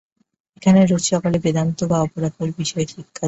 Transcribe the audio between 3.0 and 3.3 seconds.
থাকি।